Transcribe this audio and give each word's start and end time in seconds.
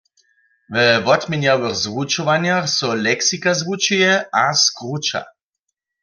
We 0.73 0.85
wotměnjawych 1.07 1.75
zwučowanjach 1.83 2.65
so 2.77 2.89
leksika 3.05 3.51
zwučuje 3.59 4.11
a 4.43 4.43
skruća. 4.63 5.21